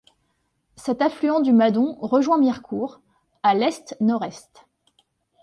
Cet 0.77 0.99
affluent 1.03 1.41
du 1.41 1.51
Madon 1.53 1.95
rejoint 2.01 2.39
Mirecourt, 2.39 3.01
à 3.43 3.53
l'est-nord-est. 3.53 4.65